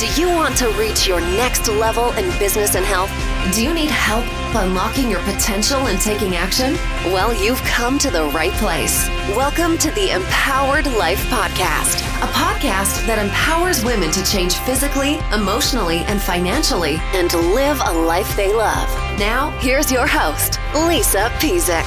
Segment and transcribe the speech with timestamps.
[0.00, 3.10] Do you want to reach your next level in business and health?
[3.54, 4.24] Do you need help
[4.56, 6.72] unlocking your potential and taking action?
[7.12, 9.06] Well, you've come to the right place.
[9.36, 15.98] Welcome to the Empowered Life Podcast, a podcast that empowers women to change physically, emotionally,
[16.06, 18.88] and financially and live a life they love.
[19.18, 21.84] Now, here's your host, Lisa Pezik.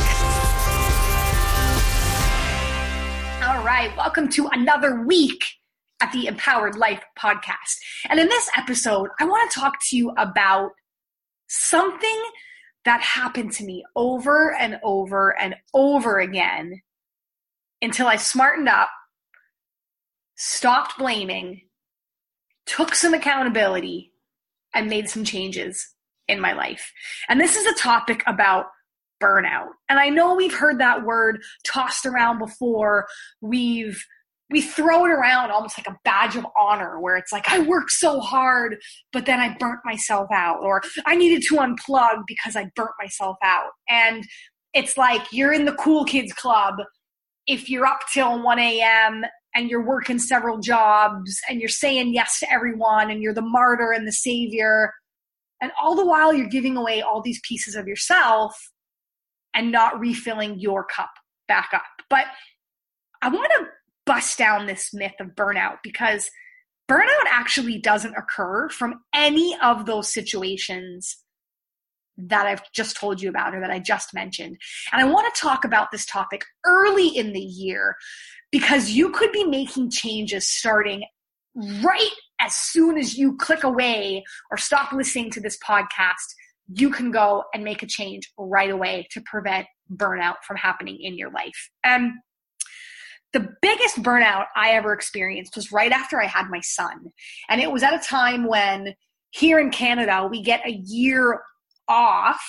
[3.41, 5.43] All right, welcome to another week
[6.03, 7.77] at the Empowered Life podcast.
[8.09, 10.71] And in this episode, I want to talk to you about
[11.47, 12.23] something
[12.83, 16.81] that happened to me over and over and over again
[17.81, 18.89] until I smartened up,
[20.35, 21.61] stopped blaming,
[22.65, 24.11] took some accountability,
[24.75, 25.95] and made some changes
[26.27, 26.91] in my life.
[27.29, 28.65] And this is a topic about
[29.21, 29.69] burnout.
[29.87, 33.07] And I know we've heard that word tossed around before.
[33.39, 34.05] We've
[34.53, 37.89] we throw it around almost like a badge of honor where it's like i worked
[37.89, 38.77] so hard
[39.11, 43.35] but then i burnt myself out or i needed to unplug because i burnt myself
[43.43, 43.71] out.
[43.89, 44.23] And
[44.73, 46.75] it's like you're in the cool kids club
[47.47, 52.39] if you're up till 1 a.m and you're working several jobs and you're saying yes
[52.39, 54.93] to everyone and you're the martyr and the savior
[55.61, 58.55] and all the while you're giving away all these pieces of yourself
[59.55, 61.09] and not refilling your cup
[61.47, 61.83] back up.
[62.09, 62.25] But
[63.21, 63.67] i want to
[64.05, 66.29] bust down this myth of burnout because
[66.89, 71.17] burnout actually doesn't occur from any of those situations
[72.17, 74.57] that I've just told you about or that I just mentioned.
[74.91, 77.95] And I want to talk about this topic early in the year
[78.51, 81.03] because you could be making changes starting
[81.55, 86.33] right as soon as you click away or stop listening to this podcast.
[86.71, 91.17] You can go and make a change right away to prevent burnout from happening in
[91.17, 91.69] your life.
[91.83, 92.11] And
[93.33, 97.11] the biggest burnout I ever experienced was right after I had my son.
[97.49, 98.93] And it was at a time when
[99.31, 101.41] here in Canada, we get a year
[101.87, 102.43] off.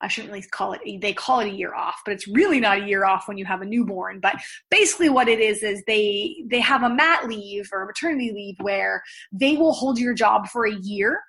[0.00, 2.82] I shouldn't really call it, they call it a year off, but it's really not
[2.82, 4.20] a year off when you have a newborn.
[4.20, 4.36] But
[4.70, 9.02] basically what it is, is they, they have a mat leave or maternity leave where
[9.32, 11.20] they will hold your job for a year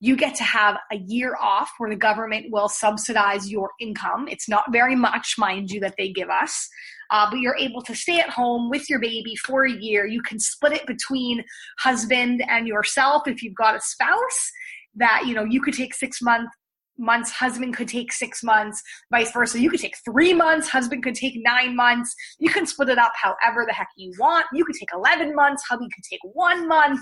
[0.00, 4.28] you get to have a year off where the government will subsidize your income.
[4.28, 6.68] It's not very much, mind you, that they give us
[7.10, 10.06] uh, but you're able to stay at home with your baby for a year.
[10.06, 11.44] You can split it between
[11.78, 14.52] husband and yourself if you've got a spouse.
[14.94, 16.50] That you know you could take six months
[17.00, 21.14] months husband could take six months vice versa you could take three months husband could
[21.14, 24.74] take nine months you can split it up however the heck you want you could
[24.74, 26.98] take 11 months hubby could take one month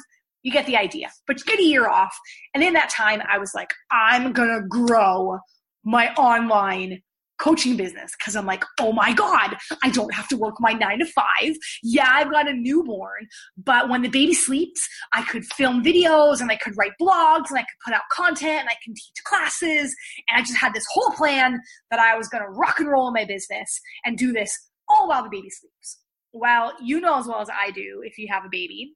[0.46, 2.16] you get the idea but you get a year off
[2.54, 5.38] and in that time i was like i'm gonna grow
[5.84, 7.02] my online
[7.38, 11.00] coaching business because I'm like, oh my God, I don't have to work my nine
[11.00, 11.54] to five.
[11.82, 13.26] Yeah, I've got a newborn,
[13.62, 17.58] but when the baby sleeps, I could film videos and I could write blogs and
[17.58, 19.94] I could put out content and I can teach classes.
[20.28, 23.08] And I just had this whole plan that I was going to rock and roll
[23.08, 24.56] in my business and do this
[24.88, 25.98] all while the baby sleeps.
[26.32, 28.94] Well, you know as well as I do if you have a baby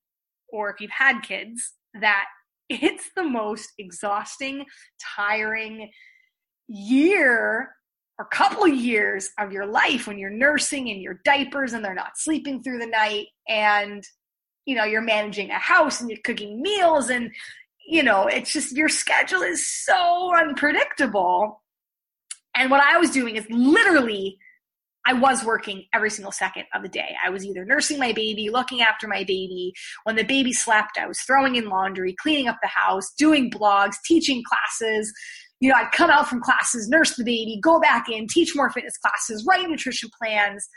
[0.53, 2.27] or if you've had kids that
[2.69, 4.65] it's the most exhausting,
[5.17, 5.91] tiring
[6.69, 7.71] year
[8.19, 12.17] or couple years of your life when you're nursing in your diapers and they're not
[12.17, 14.05] sleeping through the night and
[14.67, 17.31] you know you're managing a house and you're cooking meals and
[17.89, 21.63] you know it's just your schedule is so unpredictable.
[22.55, 24.39] And what i was doing is literally
[25.11, 27.17] I was working every single second of the day.
[27.25, 29.73] I was either nursing my baby, looking after my baby.
[30.05, 33.97] When the baby slept, I was throwing in laundry, cleaning up the house, doing blogs,
[34.07, 35.13] teaching classes,
[35.59, 38.71] you know, I'd come out from classes, nurse the baby, go back in, teach more
[38.71, 40.69] fitness classes, write nutrition plans.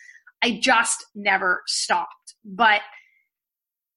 [0.41, 2.33] I just never stopped.
[2.43, 2.81] But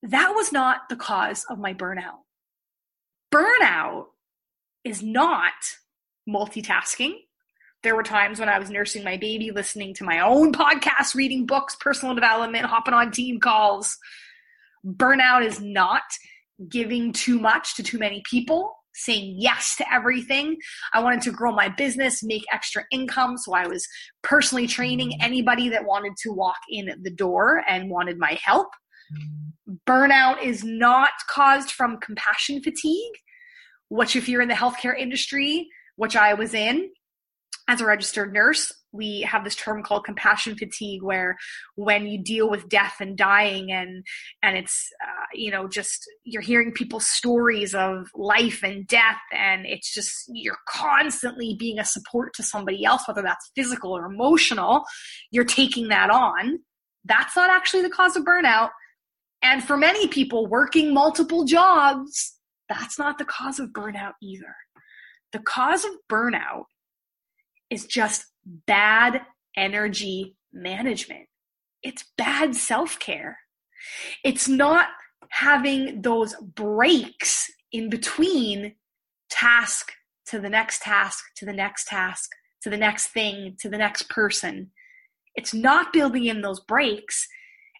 [0.03, 2.21] that was not the cause of my burnout.
[3.35, 4.09] Burnout
[4.85, 5.55] is not
[6.29, 7.15] multitasking.
[7.87, 11.47] There were times when I was nursing my baby, listening to my own podcast, reading
[11.47, 13.97] books, personal development, hopping on team calls.
[14.85, 16.03] Burnout is not
[16.69, 20.57] giving too much to too many people saying yes to everything.
[20.95, 23.39] I wanted to grow my business, make extra income.
[23.39, 23.87] So I was
[24.21, 25.23] personally training mm-hmm.
[25.25, 28.67] anybody that wanted to walk in the door and wanted my help.
[29.89, 33.13] Burnout is not caused from compassion fatigue,
[33.91, 36.91] which, if you're in the healthcare industry, which I was in
[37.69, 41.37] as a registered nurse, we have this term called compassion fatigue where
[41.75, 44.05] when you deal with death and dying and
[44.43, 49.67] and it's uh, you know just you're hearing people's stories of life and death and
[49.67, 54.85] it's just you're constantly being a support to somebody else whether that's physical or emotional
[55.31, 56.59] you're taking that on
[57.05, 58.71] that's not actually the cause of burnout
[59.43, 62.35] And for many people working multiple jobs,
[62.69, 64.57] that's not the cause of burnout either.
[65.33, 66.65] The cause of burnout
[67.71, 69.23] is just bad
[69.57, 71.27] energy management.
[71.83, 73.39] It's bad self care.
[74.25, 74.89] It's not
[75.31, 78.75] having those breaks in between
[79.31, 79.93] task
[80.27, 82.31] to the next task, to the next task,
[82.63, 84.71] to the next thing, to the next person.
[85.35, 87.27] It's not building in those breaks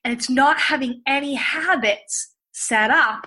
[0.05, 3.27] and it's not having any habits set up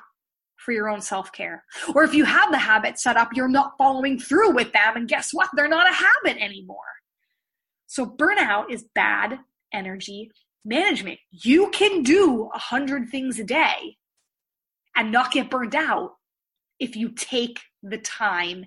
[0.60, 1.64] for your own self care.
[1.96, 4.96] Or if you have the habit set up, you're not following through with them.
[4.96, 5.50] And guess what?
[5.56, 6.78] They're not a habit anymore.
[7.88, 9.40] So burnout is bad
[9.74, 10.32] energy
[10.66, 11.20] management.
[11.32, 13.98] You can do a hundred things a day
[14.96, 16.12] and not get burned out
[16.80, 18.66] if you take the time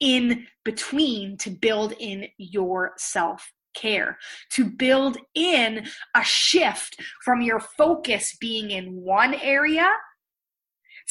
[0.00, 4.18] in between to build in your self care,
[4.50, 9.90] to build in a shift from your focus being in one area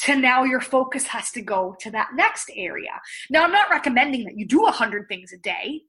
[0.04, 2.92] to now your focus has to go to that next area.
[3.30, 5.82] Now, I'm not recommending that you do a hundred things a day.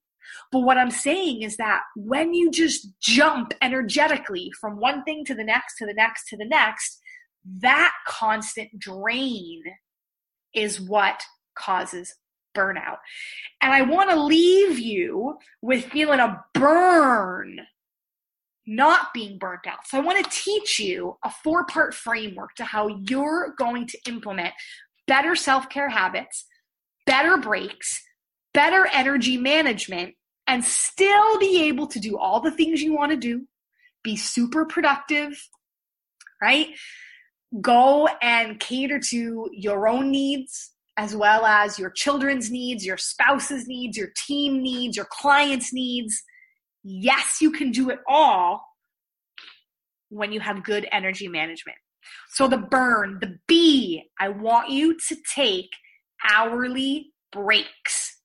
[0.50, 5.34] But what I'm saying is that when you just jump energetically from one thing to
[5.34, 7.00] the next, to the next, to the next,
[7.60, 9.62] that constant drain
[10.54, 11.22] is what
[11.54, 12.14] causes
[12.54, 12.98] burnout.
[13.60, 17.60] And I want to leave you with feeling a burn,
[18.66, 19.86] not being burnt out.
[19.86, 23.98] So I want to teach you a four part framework to how you're going to
[24.08, 24.54] implement
[25.06, 26.46] better self care habits,
[27.06, 28.02] better breaks,
[28.54, 30.14] better energy management,
[30.46, 33.46] and still be able to do all the things you want to do,
[34.02, 35.48] be super productive,
[36.40, 36.68] right?
[37.60, 43.66] Go and cater to your own needs as well as your children's needs, your spouse's
[43.66, 46.22] needs, your team needs, your clients' needs.
[46.84, 48.64] Yes, you can do it all
[50.08, 51.78] when you have good energy management.
[52.30, 55.70] So the burn, the B, I want you to take
[56.30, 58.18] hourly breaks.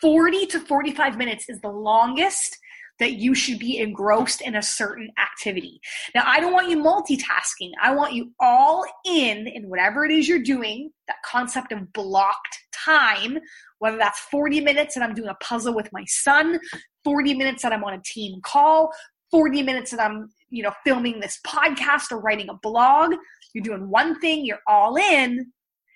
[0.00, 2.56] 40 to 45 minutes is the longest
[3.00, 5.80] that you should be engrossed in a certain activity.
[6.14, 7.70] Now, I don't want you multitasking.
[7.82, 12.58] I want you all in in whatever it is you're doing, that concept of blocked
[12.72, 13.38] time,
[13.80, 16.60] whether that's 40 minutes and I'm doing a puzzle with my son,
[17.02, 18.92] 40 minutes that I'm on a team call,
[19.30, 23.14] 40 minutes that I'm, you know, filming this podcast or writing a blog.
[23.54, 25.50] You're doing one thing, you're all in.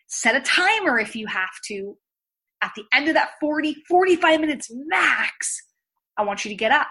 [0.08, 1.96] Set a timer if you have to.
[2.62, 5.62] At the end of that 40, 45 minutes max,
[6.16, 6.88] I want you to get up.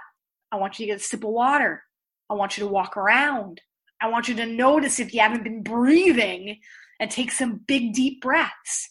[0.51, 1.84] I want you to get a sip of water.
[2.30, 3.62] I want you to walk around.
[4.00, 6.60] I want you to notice if you haven't been breathing
[7.00, 8.89] and take some big, deep breaths.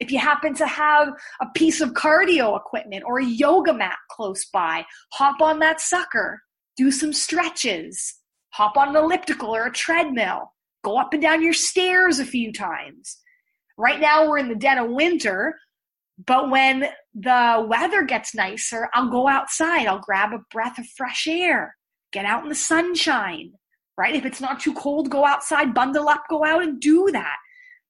[0.00, 1.08] If you happen to have
[1.40, 6.40] a piece of cardio equipment or a yoga mat close by, hop on that sucker,
[6.76, 8.14] do some stretches,
[8.50, 10.52] hop on an elliptical or a treadmill,
[10.84, 13.18] go up and down your stairs a few times.
[13.76, 15.56] Right now, we're in the dead of winter,
[16.26, 19.86] but when the weather gets nicer, I'll go outside.
[19.86, 21.76] I'll grab a breath of fresh air,
[22.12, 23.52] get out in the sunshine,
[23.96, 24.14] right?
[24.14, 27.36] If it's not too cold, go outside, bundle up, go out and do that.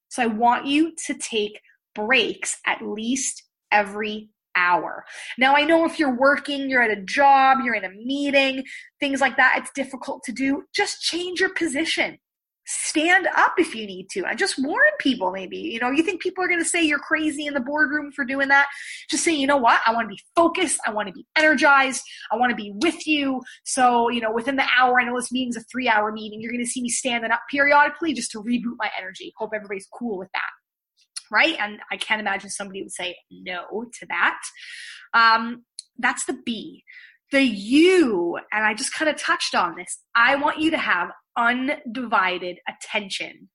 [0.08, 1.60] So I want you to take
[1.98, 3.42] breaks at least
[3.72, 5.04] every hour.
[5.38, 8.64] Now, I know if you're working, you're at a job, you're in a meeting,
[9.00, 10.64] things like that, it's difficult to do.
[10.74, 12.18] Just change your position.
[12.70, 14.26] Stand up if you need to.
[14.26, 15.56] And just warn people maybe.
[15.56, 18.26] You know you think people are going to say you're crazy in the boardroom for
[18.26, 18.66] doing that?
[19.08, 19.80] Just say you know what?
[19.86, 20.78] I want to be focused.
[20.86, 22.02] I want to be energized.
[22.30, 23.40] I want to be with you.
[23.64, 26.42] So you know within the hour i know this meeting's a three hour meeting.
[26.42, 29.32] You're going to see me standing up periodically just to reboot my energy.
[29.38, 30.50] Hope everybody's cool with that
[31.30, 31.56] right?
[31.58, 34.40] And i can't imagine somebody would say no to that.
[35.14, 35.64] Um,
[35.98, 36.84] that's the b.
[37.30, 41.10] The you, and I just kind of touched on this, I want you to have
[41.36, 43.50] undivided attention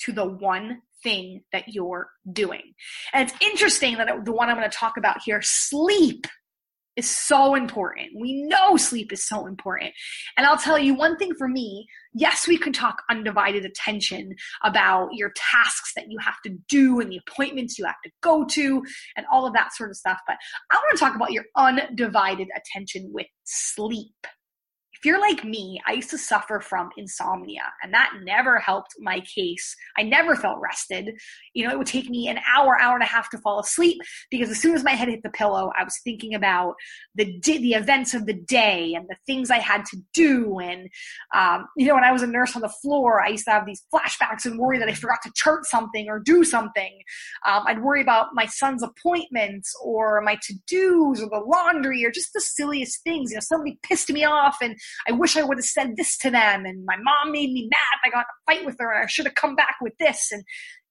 [0.00, 2.74] to the one thing that you're doing.
[3.12, 6.26] And it's interesting that the one I'm going to talk about here, sleep,
[7.00, 8.08] is so important.
[8.14, 9.92] We know sleep is so important.
[10.36, 15.10] And I'll tell you one thing for me yes, we can talk undivided attention about
[15.12, 18.82] your tasks that you have to do and the appointments you have to go to
[19.16, 20.18] and all of that sort of stuff.
[20.26, 20.36] But
[20.70, 24.26] I want to talk about your undivided attention with sleep
[25.00, 29.20] if you're like me, I used to suffer from insomnia, and that never helped my
[29.20, 29.74] case.
[29.96, 31.18] I never felt rested.
[31.54, 33.96] You know, it would take me an hour, hour and a half to fall asleep
[34.30, 36.74] because as soon as my head hit the pillow, I was thinking about
[37.14, 40.58] the the events of the day and the things I had to do.
[40.58, 40.90] And
[41.34, 43.64] um, you know, when I was a nurse on the floor, I used to have
[43.64, 47.00] these flashbacks and worry that I forgot to chart something or do something.
[47.46, 52.10] Um, I'd worry about my son's appointments or my to dos or the laundry or
[52.10, 53.30] just the silliest things.
[53.30, 54.76] You know, somebody pissed me off and
[55.08, 56.66] I wish I would have said this to them.
[56.66, 58.00] And my mom made me mad.
[58.04, 60.30] I got a fight with her I should have come back with this.
[60.32, 60.42] And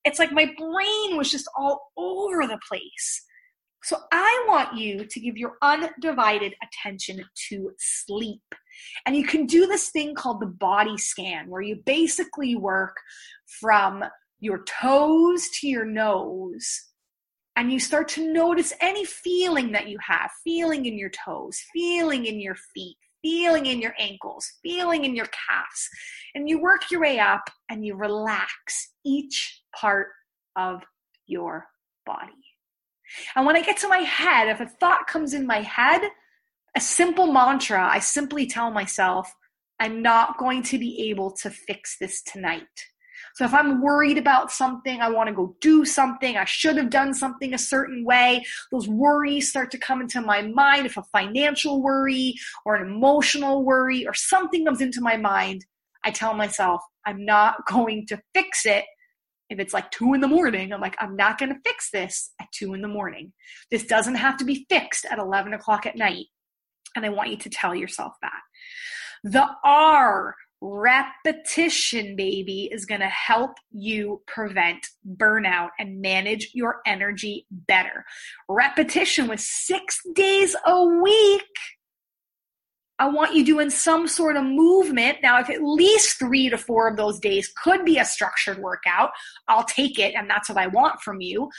[0.06, 3.26] it's like my brain was just all over the place.
[3.84, 8.42] So I want you to give your undivided attention to sleep.
[9.06, 12.96] And you can do this thing called the body scan, where you basically work
[13.60, 14.04] from
[14.40, 16.86] your toes to your nose.
[17.56, 22.26] And you start to notice any feeling that you have feeling in your toes, feeling
[22.26, 25.90] in your feet, feeling in your ankles, feeling in your calves.
[26.36, 30.08] And you work your way up and you relax each part
[30.56, 30.82] of
[31.28, 31.66] your
[32.06, 32.34] body.
[33.36, 36.02] And when I get to my head, if a thought comes in my head,
[36.76, 39.34] a simple mantra, I simply tell myself,
[39.80, 42.68] I'm not going to be able to fix this tonight.
[43.36, 46.90] So if I'm worried about something, I want to go do something, I should have
[46.90, 50.86] done something a certain way, those worries start to come into my mind.
[50.86, 52.36] If a financial worry
[52.66, 55.66] or an emotional worry or something comes into my mind,
[56.04, 58.86] I tell myself, I'm not going to fix it
[59.50, 62.32] if it's like two in the morning, I'm like, I'm not going to fix this
[62.40, 63.34] at two in the morning.
[63.72, 66.28] This doesn't have to be fixed at 11 o'clock at night.
[66.96, 68.42] And I want you to tell yourself that.
[69.24, 74.86] The R, repetition, baby, is going to help you prevent
[75.16, 78.06] burnout and manage your energy better.
[78.48, 81.42] Repetition with six days a week
[83.00, 85.20] I want you doing some sort of movement.
[85.24, 89.12] Now, if at least three to four of those days could be a structured workout,
[89.48, 91.50] I'll take it, and that's what I want from you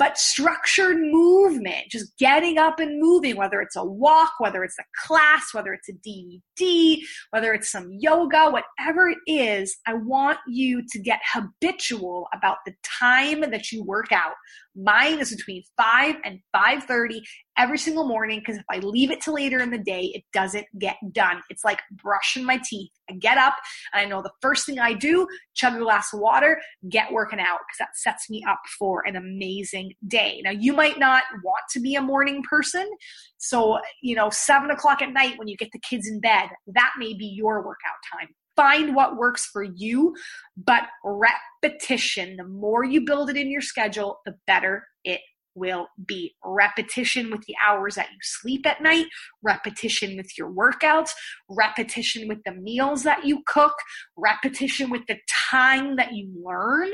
[0.00, 5.06] but structured movement, just getting up and moving, whether it's a walk, whether it's a
[5.06, 6.96] class, whether it's a DVD,
[7.32, 12.72] whether it's some yoga, whatever it is, I want you to get habitual about the
[12.98, 14.32] time that you work out.
[14.74, 17.20] Mine is between 5 and 5:30
[17.58, 20.66] every single morning because if I leave it to later in the day, it doesn't
[20.78, 21.42] get done.
[21.50, 22.90] It's like brushing my teeth.
[23.10, 23.54] I get up
[23.92, 27.40] and I know the first thing I do, chug a glass of water, get working
[27.40, 30.40] out because that sets me up for an amazing day.
[30.44, 32.88] Now, you might not want to be a morning person.
[33.38, 36.92] So, you know, seven o'clock at night when you get the kids in bed, that
[36.98, 38.28] may be your workout time.
[38.56, 40.14] Find what works for you,
[40.56, 45.20] but repetition, the more you build it in your schedule, the better it
[45.54, 49.06] will be repetition with the hours that you sleep at night,
[49.42, 51.10] repetition with your workouts,
[51.48, 53.74] repetition with the meals that you cook,
[54.16, 55.18] repetition with the
[55.50, 56.88] time that you learn,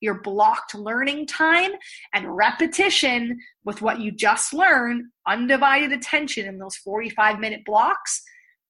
[0.00, 1.72] your blocked learning time,
[2.14, 8.22] and repetition with what you just learned, undivided attention in those 45 minute blocks.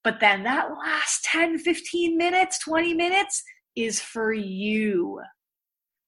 [0.03, 3.43] But then that last 10, 15 minutes, 20 minutes
[3.77, 5.21] is for you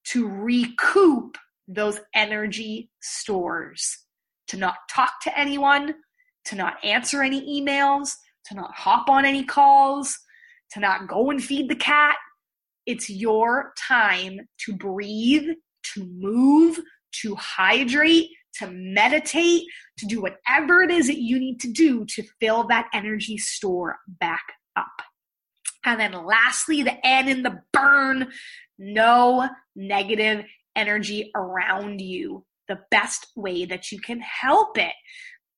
[0.04, 1.36] to recoup
[1.68, 3.98] those energy stores
[4.48, 5.94] to not talk to anyone,
[6.46, 8.14] to not answer any emails,
[8.46, 10.18] to not hop on any calls,
[10.72, 12.16] to not go and feed the cat.
[12.86, 15.48] It's your time to breathe,
[15.94, 16.80] to move,
[17.22, 19.62] to hydrate, to meditate,
[19.98, 23.98] to do whatever it is that you need to do to fill that energy store
[24.06, 24.44] back
[24.76, 25.02] up.
[25.84, 28.28] And then lastly, the N in the burn,
[28.78, 30.44] no negative
[30.76, 34.92] energy around you the best way that you can help it.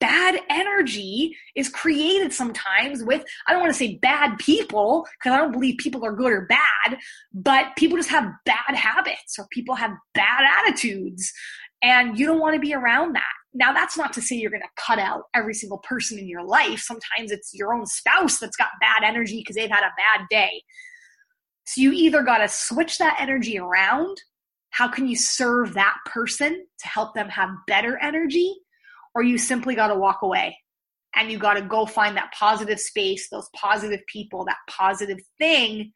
[0.00, 5.38] Bad energy is created sometimes with, I don't want to say bad people, because I
[5.38, 6.99] don't believe people are good or bad,
[7.33, 11.33] but people just have bad habits or people have bad attitudes,
[11.80, 13.33] and you don't want to be around that.
[13.54, 16.44] Now, that's not to say you're going to cut out every single person in your
[16.44, 16.80] life.
[16.80, 20.62] Sometimes it's your own spouse that's got bad energy because they've had a bad day.
[21.66, 24.21] So you either got to switch that energy around
[24.75, 28.52] how can you serve that person to help them have better energy?
[29.14, 30.59] Or you simply got to walk away
[31.14, 35.93] and you got to go find that positive space, those positive people, that positive thing.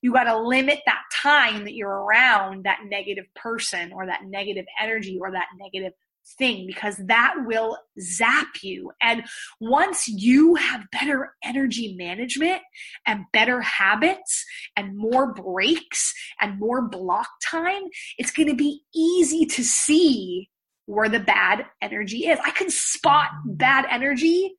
[0.00, 4.64] You got to limit that time that you're around that negative person or that negative
[4.80, 5.92] energy or that negative
[6.38, 8.92] thing because that will zap you.
[9.02, 9.24] And
[9.60, 12.62] once you have better energy management
[13.06, 16.11] and better habits and more breaks
[16.42, 17.82] and more block time,
[18.18, 20.50] it's going to be easy to see
[20.86, 22.38] where the bad energy is.
[22.44, 24.54] I can spot bad energy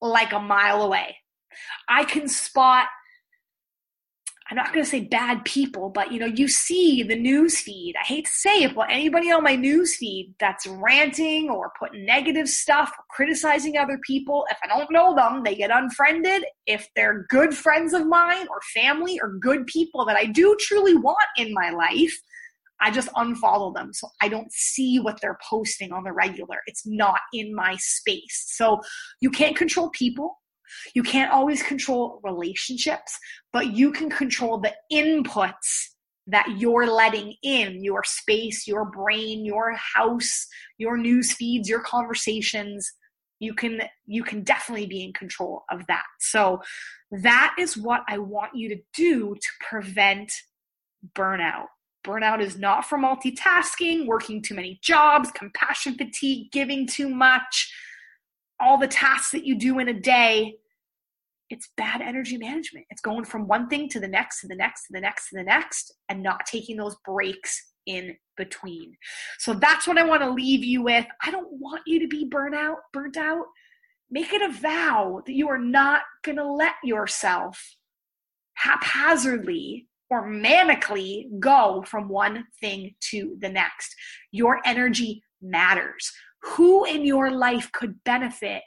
[0.00, 1.16] like a mile away.
[1.88, 2.86] I can spot
[4.50, 7.94] I'm not going to say bad people, but you know, you see the news feed.
[7.98, 12.04] I hate to say it, but anybody on my news feed that's ranting or putting
[12.04, 16.44] negative stuff criticizing other people, if I don't know them, they get unfriended.
[16.66, 20.94] If they're good friends of mine or family or good people that I do truly
[20.94, 22.14] want in my life,
[22.80, 23.94] I just unfollow them.
[23.94, 26.58] So I don't see what they're posting on the regular.
[26.66, 28.44] It's not in my space.
[28.48, 28.82] So
[29.22, 30.36] you can't control people
[30.94, 33.18] You can't always control relationships,
[33.52, 35.88] but you can control the inputs
[36.26, 40.46] that you're letting in your space, your brain, your house,
[40.78, 42.90] your news feeds, your conversations.
[43.40, 46.04] You can you can definitely be in control of that.
[46.20, 46.62] So
[47.10, 50.32] that is what I want you to do to prevent
[51.14, 51.66] burnout.
[52.04, 57.72] Burnout is not for multitasking, working too many jobs, compassion fatigue, giving too much,
[58.64, 60.54] all the tasks that you do in a day.
[61.50, 62.86] It's bad energy management.
[62.90, 65.36] It's going from one thing to the next, to the next, to the next, to
[65.36, 68.96] the next, and not taking those breaks in between.
[69.38, 71.06] So that's what I want to leave you with.
[71.22, 73.44] I don't want you to be burnt out, burnt out.
[74.10, 77.76] Make it a vow that you are not going to let yourself
[78.54, 83.94] haphazardly or manically go from one thing to the next.
[84.30, 86.12] Your energy matters.
[86.44, 88.62] Who in your life could benefit